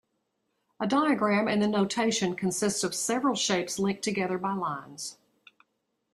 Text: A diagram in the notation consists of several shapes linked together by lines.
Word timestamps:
A 0.79 0.87
diagram 0.87 1.47
in 1.47 1.59
the 1.59 1.67
notation 1.67 2.35
consists 2.35 2.83
of 2.83 2.95
several 2.95 3.35
shapes 3.35 3.77
linked 3.77 4.01
together 4.01 4.39
by 4.39 4.53
lines. 4.55 5.19